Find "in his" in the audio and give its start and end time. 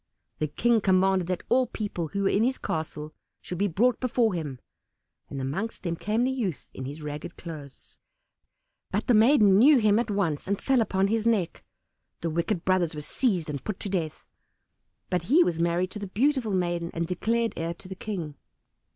2.29-2.57, 6.73-7.03